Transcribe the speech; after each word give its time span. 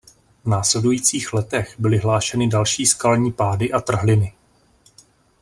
V 0.43 0.47
následujících 0.49 1.33
letech 1.33 1.75
byly 1.79 1.97
hlášeny 1.97 2.47
další 2.47 2.85
skalní 2.85 3.31
pády 3.31 3.71
a 3.71 3.81
trhliny. 3.81 4.33